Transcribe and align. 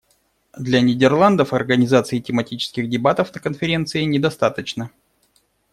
Для 0.57 0.81
Нидерландов 0.81 1.53
организации 1.53 2.17
тематических 2.17 2.89
дебатов 2.89 3.31
на 3.35 3.39
Конференции 3.39 4.01
не 4.01 4.17
достаточно. 4.17 4.89